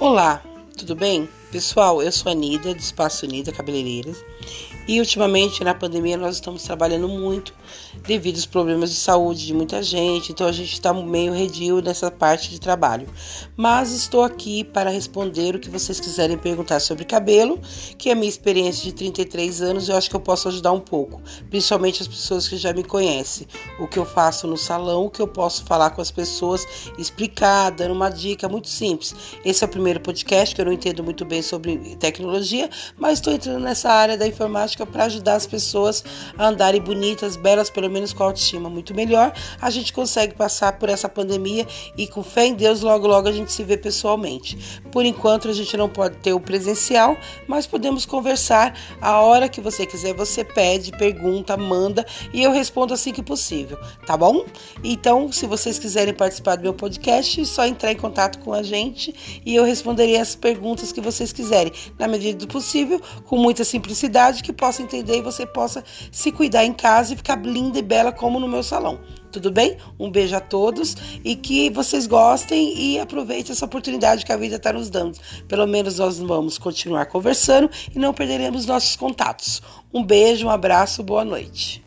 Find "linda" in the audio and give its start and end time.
67.44-67.78